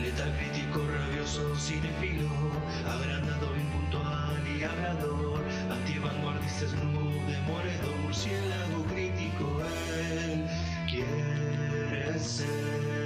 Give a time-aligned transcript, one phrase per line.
[0.00, 2.28] Letal crítico, rabioso, cinefilo,
[2.86, 9.62] agrandado, impuntual y hablador, antivanguardista, snoop, demoledor, murciélago crítico,
[10.00, 10.46] él
[10.88, 13.03] quiere ser.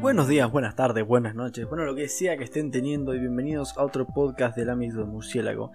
[0.00, 3.76] Buenos días, buenas tardes, buenas noches, bueno lo que sea que estén teniendo y bienvenidos
[3.76, 5.72] a otro podcast del ámbito murciélago.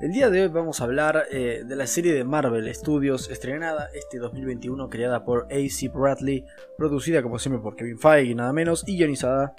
[0.00, 3.88] El día de hoy vamos a hablar eh, de la serie de Marvel Studios estrenada
[3.94, 5.88] este 2021 creada por A.C.
[5.88, 6.44] Bradley,
[6.76, 9.54] producida como siempre por Kevin Feige nada menos y guionizada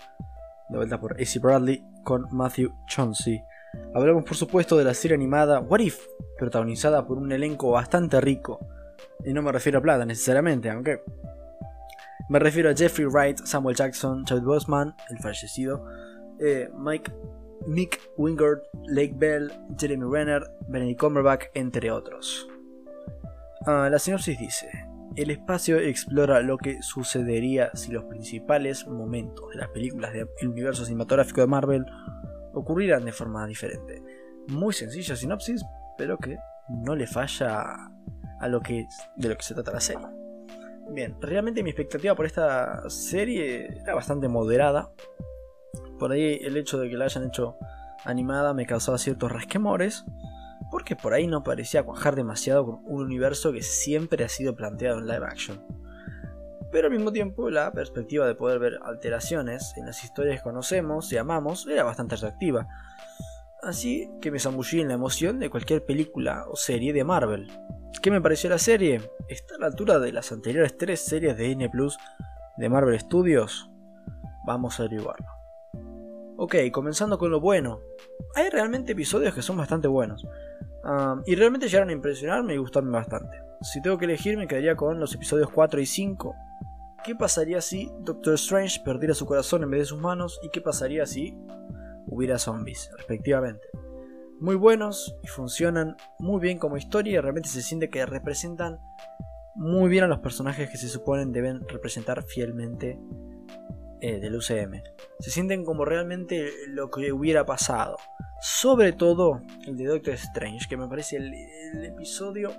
[0.67, 1.39] de vuelta por A.C.
[1.39, 3.41] Bradley con Matthew Chauncey.
[3.95, 6.05] Hablamos por supuesto de la serie animada What If,
[6.37, 8.59] protagonizada por un elenco bastante rico.
[9.23, 11.01] Y no me refiero a plata necesariamente, aunque
[12.31, 15.85] me refiero a Jeffrey Wright, Samuel Jackson, Chad Boseman, el fallecido,
[16.39, 17.11] eh, Mike
[17.67, 22.47] Mick Wingard, Lake Bell, Jeremy Renner, Benedict Cumberbatch, entre otros.
[23.65, 24.69] Ah, la sinopsis dice:
[25.17, 30.85] El espacio explora lo que sucedería si los principales momentos de las películas del universo
[30.85, 31.85] cinematográfico de Marvel
[32.53, 34.01] ocurrieran de forma diferente.
[34.47, 35.65] Muy sencilla sinopsis,
[35.97, 36.37] pero que
[36.69, 37.75] no le falla
[38.39, 40.20] a lo que de lo que se trata la serie.
[40.89, 44.91] Bien, realmente mi expectativa por esta serie era bastante moderada,
[45.99, 47.57] por ahí el hecho de que la hayan hecho
[48.03, 50.03] animada me causaba ciertos resquemores,
[50.71, 54.99] porque por ahí no parecía cuajar demasiado con un universo que siempre ha sido planteado
[54.99, 55.63] en live action.
[56.71, 61.11] Pero al mismo tiempo la perspectiva de poder ver alteraciones en las historias que conocemos
[61.11, 62.67] y amamos era bastante atractiva.
[63.61, 67.51] Así que me zambullí en la emoción de cualquier película o serie de Marvel.
[67.99, 69.01] ¿Qué me pareció la serie?
[69.27, 71.97] ¿Está a la altura de las anteriores tres series de Disney Plus
[72.57, 73.69] de Marvel Studios?
[74.45, 75.27] Vamos a averiguarlo.
[76.37, 77.81] Ok, comenzando con lo bueno.
[78.33, 80.25] Hay realmente episodios que son bastante buenos.
[81.27, 83.37] y realmente llegaron a impresionarme y gustarme bastante.
[83.61, 86.35] Si tengo que elegir, me quedaría con los episodios 4 y 5.
[87.03, 90.39] ¿Qué pasaría si Doctor Strange perdiera su corazón en vez de sus manos?
[90.41, 91.37] ¿Y qué pasaría si
[92.07, 93.67] hubiera zombies, respectivamente?
[94.41, 98.79] Muy buenos y funcionan muy bien como historia y realmente se siente que representan
[99.53, 102.99] muy bien a los personajes que se suponen deben representar fielmente
[103.99, 104.81] eh, del UCM.
[105.19, 107.97] Se sienten como realmente lo que hubiera pasado.
[108.41, 111.31] Sobre todo el de Doctor Strange, que me parece el,
[111.85, 112.49] episodio,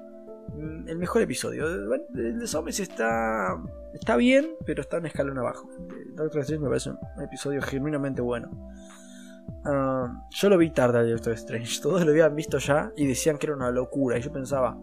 [0.55, 1.67] mm, el mejor episodio.
[2.15, 3.61] El de Zombies está,
[3.93, 5.69] está bien, pero está en escalón abajo.
[6.15, 8.49] Doctor Strange me parece un episodio genuinamente bueno.
[9.65, 13.39] Ah, yo lo vi tarde al Doctor Strange, todos lo habían visto ya y decían
[13.39, 14.19] que era una locura.
[14.19, 14.79] Y yo pensaba,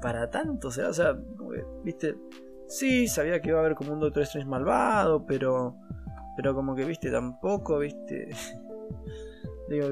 [0.00, 0.68] ¿para tanto?
[0.68, 1.16] O sea,
[1.82, 2.14] viste,
[2.66, 5.76] Sí, sabía que iba a haber como un Doctor Strange malvado, pero.
[6.36, 8.28] Pero como que, viste, tampoco, viste.
[9.68, 9.86] Digo,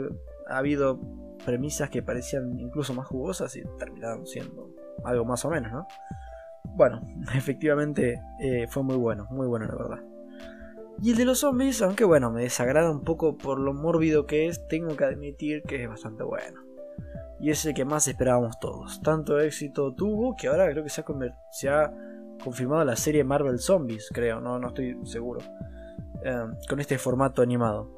[0.48, 1.00] ha habido
[1.44, 4.70] premisas que parecían incluso más jugosas y terminaron siendo
[5.04, 5.86] algo más o menos, ¿no?
[6.64, 7.00] Bueno,
[7.34, 10.11] efectivamente eh, fue muy bueno, muy bueno la verdad.
[11.02, 14.46] Y el de los zombies, aunque bueno, me desagrada un poco por lo mórbido que
[14.46, 16.60] es, tengo que admitir que es bastante bueno.
[17.40, 19.02] Y es el que más esperábamos todos.
[19.02, 21.92] Tanto éxito tuvo que ahora creo que se ha,
[22.44, 25.40] confirmado la serie Marvel Zombies, creo, no, no estoy seguro.
[26.22, 27.90] Em, con este formato animado.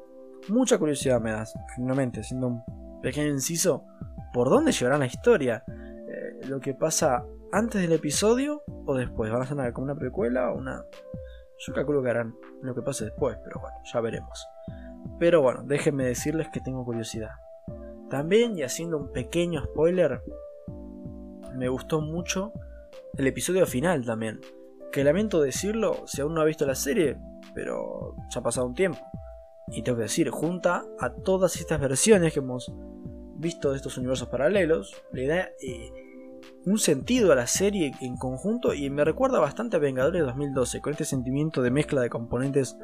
[0.49, 1.45] Mucha curiosidad me da,
[1.75, 2.63] finalmente, siendo un
[3.03, 3.85] pequeño inciso,
[4.33, 5.63] ¿por dónde llevarán la historia?
[5.67, 9.31] Eh, ¿Lo que pasa antes del episodio o después?
[9.31, 10.83] ¿Van a hacer como una precuela o una...?
[11.57, 14.47] Yo calculo que harán lo que pase después, pero bueno, ya veremos.
[15.19, 17.31] Pero bueno, déjenme decirles que tengo curiosidad.
[18.09, 20.21] También, y haciendo un pequeño spoiler,
[21.55, 22.53] me gustó mucho
[23.17, 24.41] el episodio final también.
[24.91, 27.17] Que lamento decirlo si aún no ha visto la serie,
[27.53, 28.99] pero ya ha pasado un tiempo.
[29.67, 32.71] Y tengo que decir, junta a todas estas versiones que hemos
[33.37, 35.91] visto de estos universos paralelos, le da eh,
[36.65, 40.91] un sentido a la serie en conjunto y me recuerda bastante a Vengadores 2012, con
[40.91, 42.77] este sentimiento de mezcla de componentes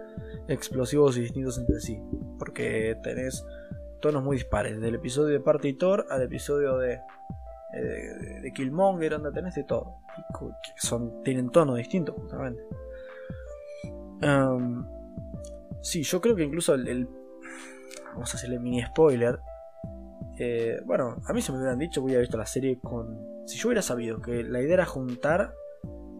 [0.47, 1.99] explosivos y distintos entre sí.
[2.37, 3.45] Porque tenés
[4.01, 6.99] tonos muy dispares, del episodio de Party Thor al episodio de
[7.73, 9.99] eh, de, Killmonger, donde tenés de todo.
[10.75, 12.61] Son, tienen tonos distintos, justamente.
[15.81, 17.07] sí, yo creo que incluso el,
[18.13, 19.39] Vamos a hacerle mini spoiler.
[20.37, 23.30] Eh, bueno, a mí se me hubieran dicho, hubiera visto la serie con.
[23.51, 25.53] Si yo hubiera sabido que la idea era juntar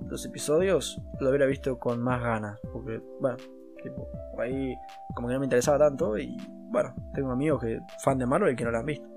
[0.07, 2.59] los episodios, lo hubiera visto con más ganas.
[2.73, 3.37] Porque, bueno,
[3.81, 4.07] tipo,
[4.39, 4.75] ahí
[5.15, 6.17] como que no me interesaba tanto.
[6.17, 6.35] Y
[6.71, 9.07] bueno, tengo amigos que fan de Marvel que no la han visto.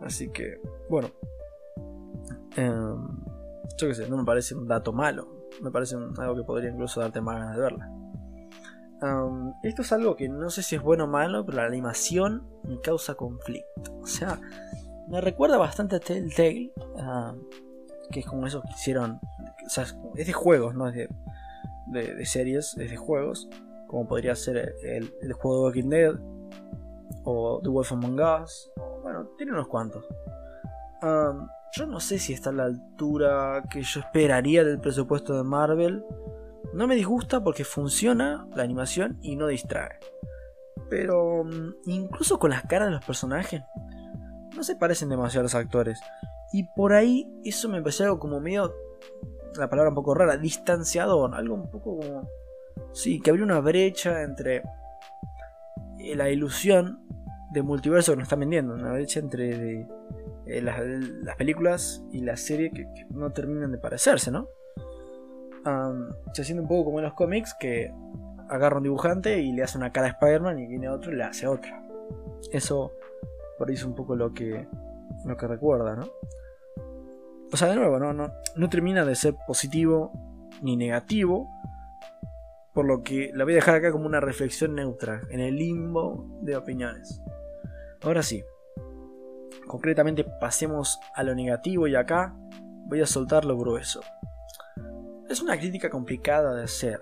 [0.00, 1.08] Así que, bueno,
[2.56, 3.08] Em,
[3.76, 5.28] yo qué sé, no me parece un dato malo.
[5.62, 7.90] Me parece algo que podría incluso darte más ganas de verla.
[9.02, 12.46] Em, esto es algo que no sé si es bueno o malo, pero la animación
[12.62, 13.94] me causa conflicto.
[14.00, 14.40] O sea,
[15.08, 17.34] me recuerda bastante a Telltale, uh,
[18.10, 19.20] que es como eso que hicieron.
[20.16, 21.08] Es de juegos, no es de,
[21.86, 23.48] de, series, es de juegos.
[23.86, 26.14] como podría ser el, juego de Walking Dead
[27.24, 28.70] o The Wolf Among Us.
[29.02, 30.04] Bueno, tiene unos cuantos.
[31.02, 36.04] yo no sé si está a la altura que yo esperaría del presupuesto de Marvel.
[36.72, 39.98] No me disgusta porque funciona la animación y no distrae.
[40.90, 43.62] Pero mm, incluso con las caras de los personajes,
[44.54, 46.00] no se parecen demasiado a los actores.
[46.52, 48.74] Y por ahí eso me pareció algo como medio,
[49.56, 51.34] la palabra un poco rara, distanciador.
[51.34, 52.28] Algo un poco como...
[52.92, 54.62] Sí, que abrió una brecha entre
[55.98, 57.00] eh, la ilusión
[57.52, 58.74] de multiverso que nos están vendiendo.
[58.74, 59.86] Una brecha entre
[60.46, 64.48] eh, las, películas y la serie que, no terminan de parecerse, ¿no?
[66.34, 67.90] se haciendo un poco como en los cómics que
[68.50, 71.24] agarra un dibujante y le hace una cara a Spider-Man y viene otro y le
[71.24, 71.82] hace otra.
[72.52, 72.92] Eso
[73.58, 74.66] por ahí es un poco lo que,
[75.24, 76.08] lo que recuerda, ¿no?
[77.52, 80.12] O sea, de nuevo, no, no, no termina de ser positivo
[80.62, 81.48] ni negativo,
[82.72, 86.26] por lo que la voy a dejar acá como una reflexión neutra, en el limbo
[86.42, 87.22] de opiniones.
[88.02, 88.42] Ahora sí,
[89.66, 92.34] concretamente pasemos a lo negativo y acá
[92.86, 94.00] voy a soltar lo grueso.
[95.28, 97.00] Es una crítica complicada de hacer,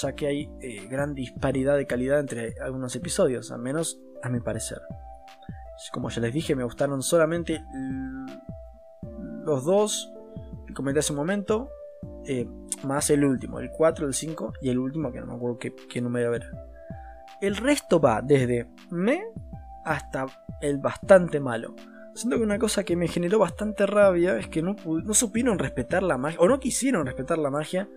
[0.00, 4.40] ya que hay eh, gran disparidad de calidad entre algunos episodios, al menos a mi
[4.40, 4.80] parecer.
[5.92, 7.64] Como ya les dije, me gustaron solamente
[9.44, 10.12] los dos
[10.66, 11.70] que comenté hace un momento,
[12.26, 12.46] eh,
[12.84, 16.00] más el último, el 4, el 5 y el último que no me acuerdo qué,
[16.00, 16.46] número era.
[17.40, 19.24] El resto va desde me
[19.84, 20.26] hasta
[20.60, 21.74] el bastante malo.
[22.14, 26.02] Siento que una cosa que me generó bastante rabia es que no, no supieron respetar
[26.02, 27.88] la magia, o no quisieron respetar la magia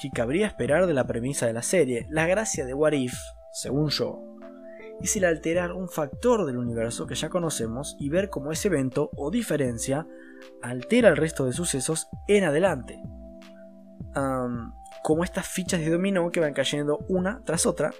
[0.00, 2.06] que cabría esperar de la premisa de la serie.
[2.10, 3.14] La gracia de What If,
[3.52, 4.33] según yo,
[5.00, 9.10] es el alterar un factor del universo que ya conocemos y ver cómo ese evento
[9.16, 10.06] o diferencia
[10.62, 13.02] altera el resto de sucesos en adelante.
[15.02, 17.92] como estas fichas de dominó que van cayendo una tras otra,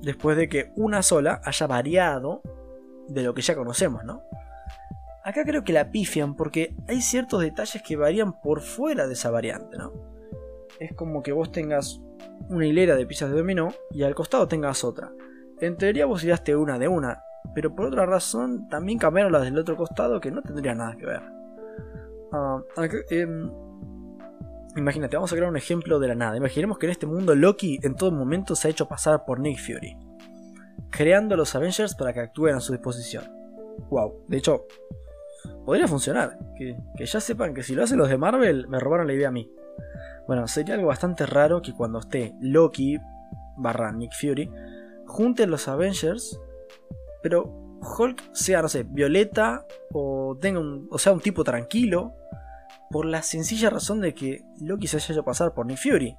[0.00, 2.42] después de que una sola haya variado
[3.08, 4.22] de lo que ya conocemos, ¿no?
[5.24, 9.30] Acá creo que la pifian porque hay ciertos detalles que varían por fuera de esa
[9.30, 9.92] variante, ¿no?
[10.78, 12.00] Es como que vos tengas
[12.48, 15.12] una hilera de piezas de dominó y al costado tengas otra.
[15.62, 17.22] En teoría vos tiraste una de una,
[17.54, 21.06] pero por otra razón también cambiaron las del otro costado que no tendría nada que
[21.06, 21.22] ver.
[22.32, 22.60] Ah,
[23.10, 23.48] em,
[24.74, 26.36] imagínate, vamos a crear un ejemplo de la nada.
[26.36, 29.60] Imaginemos que en este mundo Loki en todo momento se ha hecho pasar por Nick
[29.60, 29.96] Fury,
[30.90, 33.22] creando a los Avengers para que actúen a su disposición.
[33.88, 34.66] Wow, de hecho,
[35.64, 36.40] podría funcionar.
[36.56, 39.28] Que, que ya sepan que si lo hacen los de Marvel, me robaron la idea
[39.28, 39.48] a mí.
[40.26, 42.98] Bueno, sería algo bastante raro que cuando esté Loki
[43.56, 44.50] barra Nick Fury
[45.12, 46.40] junten los Avengers,
[47.22, 47.44] pero
[47.98, 50.60] Hulk sea, no sé, violeta o tenga
[50.90, 52.14] o sea un tipo tranquilo,
[52.90, 56.16] por la sencilla razón de que Loki se haya hecho pasar por Nick Fury,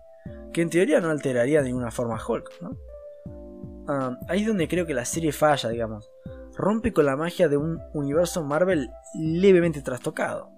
[0.54, 2.50] que en teoría no alteraría de ninguna forma a Hulk.
[3.88, 6.12] Ah, ahí es donde creo que la serie falla, digamos.
[6.56, 10.52] Rompe con la magia de un universo Marvel levemente trastocado.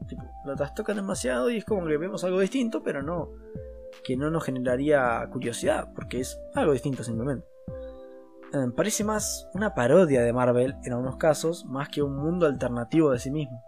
[0.46, 3.32] lo trastocan demasiado y es como que vemos algo distinto, pero no
[4.04, 7.55] que no nos generaría curiosidad, porque es algo distinto simplemente.
[8.56, 13.12] Eh, parece más una parodia de Marvel en algunos casos, más que un mundo alternativo
[13.12, 13.62] de sí mismo.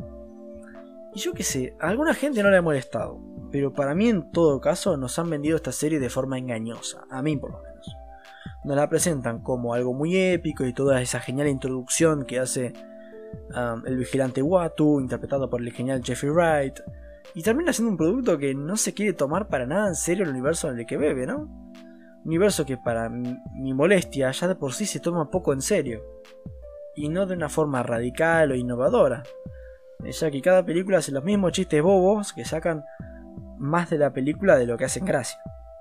[1.13, 3.19] Y yo qué sé, a alguna gente no le ha molestado,
[3.51, 7.21] pero para mí en todo caso nos han vendido esta serie de forma engañosa, a
[7.21, 7.95] mí por lo menos.
[8.63, 12.71] Nos la presentan como algo muy épico y toda esa genial introducción que hace
[13.55, 16.79] um, el vigilante Watu, interpretado por el genial Jeffrey Wright,
[17.33, 20.29] y termina siendo un producto que no se quiere tomar para nada en serio el
[20.29, 21.66] universo en el que bebe, ¿no?
[22.27, 26.03] Universo que para mi molestia ya de por sí se toma poco en serio,
[26.95, 29.23] y no de una forma radical o innovadora,
[30.03, 32.83] ya que cada película hace los mismos chistes bobos que sacan
[33.57, 35.39] más de la película de lo que hacen gracia,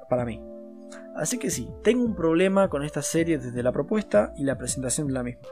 [0.08, 0.42] para mí.
[1.16, 5.08] Así que sí, tengo un problema con esta serie desde la propuesta y la presentación
[5.08, 5.48] de la misma.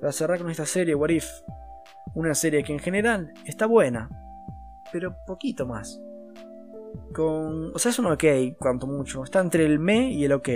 [0.00, 1.28] Para cerrar con esta serie, What If,
[2.14, 4.10] una serie que en general está buena,
[4.92, 6.00] pero poquito más
[7.14, 7.74] con...
[7.74, 8.24] O sea, es un ok,
[8.58, 9.24] cuanto mucho.
[9.24, 10.48] Está entre el me y el ok.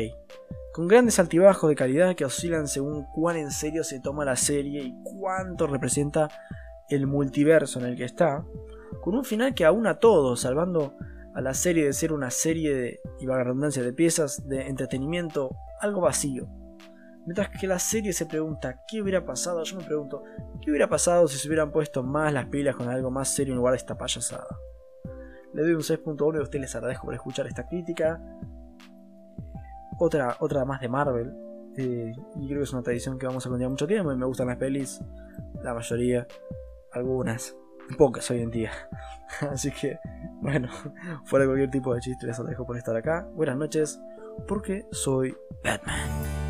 [0.72, 4.82] Con grandes altibajos de calidad que oscilan según cuán en serio se toma la serie
[4.82, 6.28] y cuánto representa
[6.88, 8.44] el multiverso en el que está.
[9.02, 10.94] Con un final que aúna todo, salvando
[11.34, 15.56] a la serie de ser una serie de, y la redundancia, de piezas de entretenimiento
[15.80, 16.48] algo vacío.
[17.24, 20.24] Mientras que la serie se pregunta qué hubiera pasado, yo me pregunto
[20.60, 23.58] qué hubiera pasado si se hubieran puesto más las pilas con algo más serio en
[23.58, 24.48] lugar de esta payasada.
[25.54, 28.20] Le doy un 6.1 y a ustedes les agradezco por escuchar esta crítica.
[29.98, 31.32] Otra, otra más de Marvel.
[31.76, 34.12] Eh, y creo que es una tradición que vamos a continuar mucho tiempo.
[34.12, 35.00] Y me gustan las pelis,
[35.62, 36.26] la mayoría,
[36.92, 37.56] algunas.
[37.98, 38.70] pocas hoy en día.
[39.50, 39.98] Así que,
[40.40, 40.68] bueno,
[41.24, 43.28] fuera de cualquier tipo de chiste, les dejo por estar acá.
[43.34, 44.00] Buenas noches,
[44.46, 46.41] porque soy Batman.